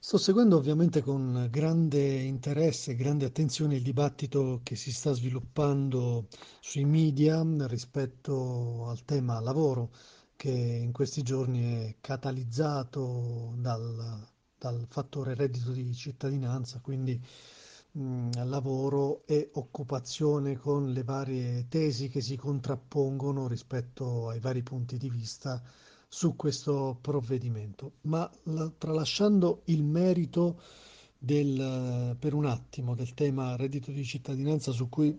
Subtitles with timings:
[0.00, 6.28] Sto seguendo ovviamente con grande interesse e grande attenzione il dibattito che si sta sviluppando
[6.60, 9.90] sui media rispetto al tema lavoro,
[10.36, 14.26] che in questi giorni è catalizzato dal,
[14.56, 17.20] dal fattore reddito di cittadinanza, quindi
[17.92, 24.96] mh, lavoro e occupazione con le varie tesi che si contrappongono rispetto ai vari punti
[24.96, 25.62] di vista
[26.08, 30.60] su questo provvedimento, ma la, tralasciando il merito
[31.18, 35.16] del, per un attimo del tema reddito di cittadinanza su cui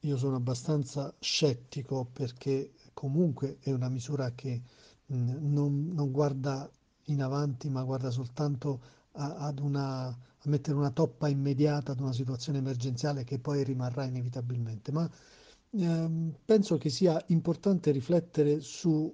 [0.00, 4.62] io sono abbastanza scettico perché comunque è una misura che
[5.06, 6.70] mh, non, non, guarda
[7.06, 8.80] in avanti ma guarda soltanto
[9.12, 14.04] a, ad una, a mettere una toppa immediata ad una situazione emergenziale che poi rimarrà
[14.04, 14.92] inevitabilmente.
[14.92, 15.10] Ma
[15.72, 19.12] ehm, penso che sia importante riflettere su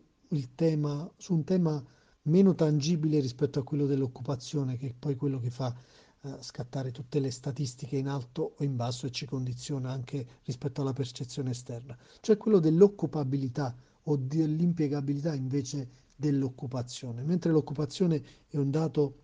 [0.55, 1.83] tema, su un tema
[2.23, 5.75] meno tangibile rispetto a quello dell'occupazione, che è poi quello che fa
[6.23, 10.81] eh, scattare tutte le statistiche in alto o in basso e ci condiziona anche rispetto
[10.81, 13.75] alla percezione esterna, cioè quello dell'occupabilità
[14.05, 17.23] o dell'impiegabilità invece dell'occupazione.
[17.23, 19.21] Mentre l'occupazione è un dato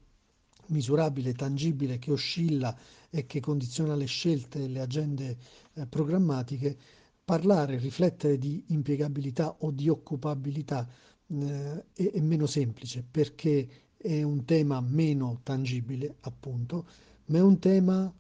[0.67, 2.77] misurabile, tangibile, che oscilla
[3.11, 5.37] e che condiziona le scelte e le agende
[5.75, 6.77] eh, programmatiche,
[7.25, 10.89] parlare, riflettere di impiegabilità o di occupabilità
[11.27, 16.87] eh, è, è meno semplice perché è un tema meno tangibile, appunto,
[17.27, 18.13] ma è un tema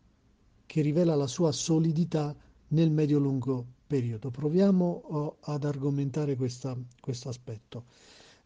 [0.64, 2.34] che rivela la sua solidità
[2.68, 4.30] nel medio-lungo periodo.
[4.30, 7.84] Proviamo oh, ad argomentare questo aspetto.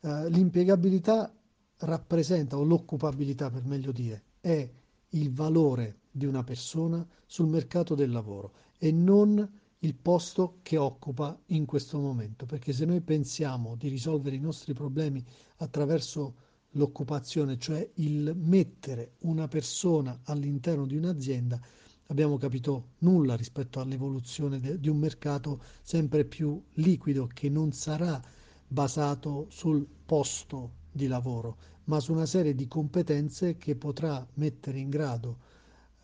[0.01, 1.33] Uh, l'impiegabilità
[1.81, 4.69] rappresenta, o l'occupabilità per meglio dire, è
[5.11, 9.49] il valore di una persona sul mercato del lavoro e non
[9.81, 14.73] il posto che occupa in questo momento, perché se noi pensiamo di risolvere i nostri
[14.73, 15.23] problemi
[15.57, 16.35] attraverso
[16.71, 21.61] l'occupazione, cioè il mettere una persona all'interno di un'azienda,
[22.09, 28.23] abbiamo capito nulla rispetto all'evoluzione de- di un mercato sempre più liquido che non sarà
[28.67, 34.89] basato sul posto di lavoro, ma su una serie di competenze che potrà mettere in
[34.89, 35.39] grado,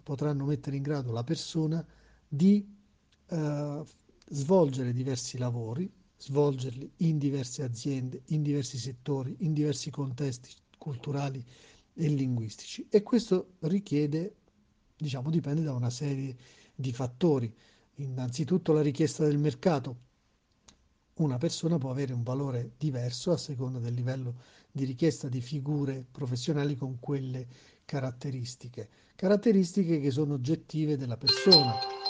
[0.02, 1.84] potranno mettere in grado la persona
[2.28, 2.80] di
[3.32, 3.82] eh,
[4.28, 11.42] svolgere diversi lavori, svolgerli in diverse aziende, in diversi settori, in diversi contesti culturali
[11.94, 14.36] e linguistici e questo richiede,
[14.96, 16.36] diciamo, dipende da una serie
[16.74, 17.52] di fattori.
[17.96, 20.10] Innanzitutto la richiesta del mercato.
[21.14, 24.34] Una persona può avere un valore diverso a seconda del livello
[24.70, 27.46] di richiesta di figure professionali con quelle
[27.84, 32.01] caratteristiche, caratteristiche che sono oggettive della persona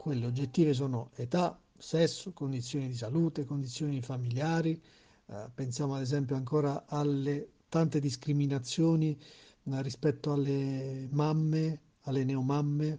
[0.00, 4.80] quelle oggettive sono età, sesso, condizioni di salute, condizioni familiari,
[5.26, 12.98] eh, pensiamo ad esempio ancora alle tante discriminazioni eh, rispetto alle mamme, alle neomamme,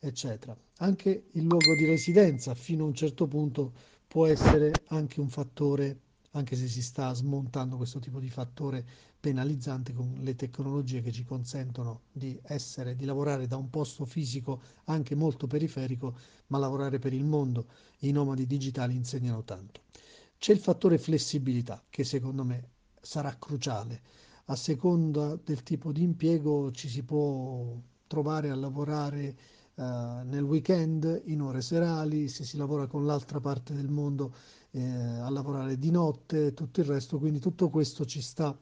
[0.00, 0.56] eccetera.
[0.78, 3.72] Anche il luogo di residenza fino a un certo punto
[4.08, 5.96] può essere anche un fattore,
[6.32, 8.84] anche se si sta smontando questo tipo di fattore
[9.20, 14.60] penalizzante con le tecnologie che ci consentono di essere, di lavorare da un posto fisico
[14.84, 16.16] anche molto periferico,
[16.48, 17.66] ma lavorare per il mondo.
[18.00, 19.82] I nomadi digitali insegnano tanto.
[20.38, 22.70] C'è il fattore flessibilità che secondo me
[23.00, 24.00] sarà cruciale.
[24.46, 27.76] A seconda del tipo di impiego ci si può
[28.06, 29.36] trovare a lavorare
[29.74, 34.34] nel weekend, in ore serali, se si lavora con l'altra parte del mondo
[34.72, 38.56] eh, a lavorare di notte, tutto il resto, quindi tutto questo ci sta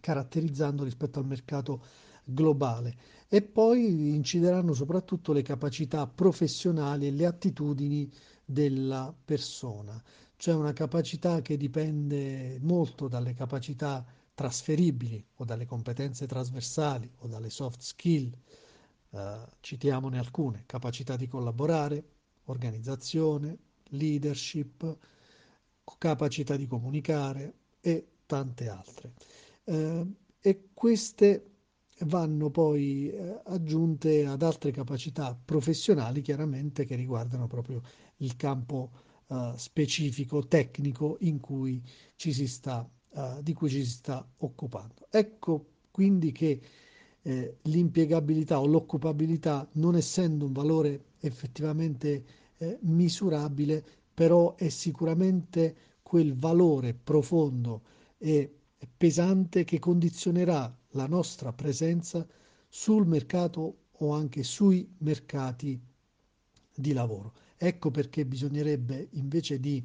[0.00, 1.82] caratterizzando rispetto al mercato
[2.24, 2.96] globale.
[3.28, 8.10] E poi incideranno soprattutto le capacità professionali e le attitudini
[8.44, 10.00] della persona,
[10.36, 14.04] cioè una capacità che dipende molto dalle capacità
[14.34, 18.30] trasferibili o dalle competenze trasversali o dalle soft skill.
[19.16, 22.04] Uh, citiamone alcune, capacità di collaborare,
[22.44, 23.56] organizzazione,
[23.90, 24.98] leadership,
[25.98, 29.14] capacità di comunicare e tante altre
[29.64, 30.06] eh,
[30.40, 31.50] e queste
[32.00, 37.80] vanno poi eh, aggiunte ad altre capacità professionali chiaramente che riguardano proprio
[38.18, 38.90] il campo
[39.28, 41.82] eh, specifico tecnico cui
[42.46, 45.06] sta, eh, di cui ci si sta occupando.
[45.10, 46.60] Ecco quindi che
[47.26, 52.24] eh, l'impiegabilità o l'occupabilità non essendo un valore effettivamente
[52.58, 53.84] eh, misurabile
[54.14, 57.82] però è sicuramente quel valore profondo
[58.16, 58.50] e
[58.96, 62.24] pesante che condizionerà la nostra presenza
[62.68, 65.78] sul mercato o anche sui mercati
[66.74, 67.32] di lavoro.
[67.56, 69.84] Ecco perché bisognerebbe invece di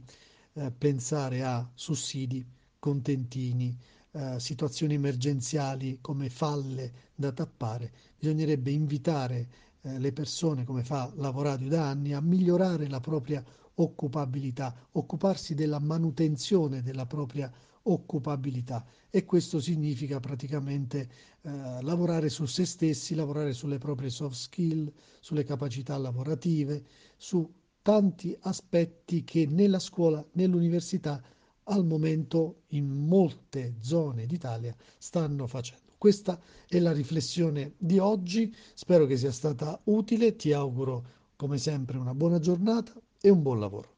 [0.54, 2.46] eh, pensare a sussidi,
[2.78, 3.76] contentini,
[4.12, 9.48] eh, situazioni emergenziali come falle da tappare, bisognerebbe invitare
[9.82, 13.44] eh, le persone, come fa Lavoradio da anni, a migliorare la propria
[13.76, 17.52] occupabilità, occuparsi della manutenzione della propria
[17.84, 18.86] occupabilità.
[19.10, 21.10] E questo significa praticamente
[21.42, 26.84] eh, lavorare su se stessi, lavorare sulle proprie soft skill, sulle capacità lavorative,
[27.18, 27.50] su
[27.82, 31.22] tanti aspetti che nella scuola, nell'università
[31.72, 35.94] al momento in molte zone d'Italia stanno facendo.
[35.98, 41.98] Questa è la riflessione di oggi, spero che sia stata utile, ti auguro come sempre
[41.98, 43.91] una buona giornata e un buon lavoro.